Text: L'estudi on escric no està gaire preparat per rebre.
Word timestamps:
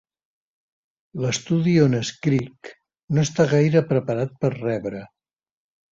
L'estudi 1.25 1.75
on 1.83 1.97
escric 1.99 2.71
no 3.17 3.27
està 3.27 3.49
gaire 3.55 3.85
preparat 3.93 4.37
per 4.45 4.55
rebre. 4.59 5.03